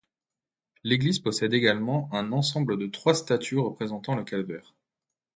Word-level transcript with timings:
L'église 0.83 1.19
possède 1.19 1.53
également 1.53 2.09
un 2.11 2.31
ensemble 2.31 2.75
de 2.79 2.87
trois 2.87 3.13
statues 3.13 3.59
représentant 3.59 4.15
le 4.15 4.23
Calvaire. 4.23 4.73